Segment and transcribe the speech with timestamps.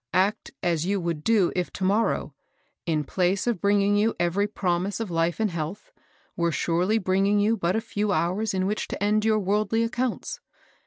[0.15, 2.33] Act as you would do if to morrow,
[2.87, 5.91] in place of bringing you every prom ise of life and health,
[6.35, 10.39] were surely bringing you but a few hours in which to end your worldly accounts.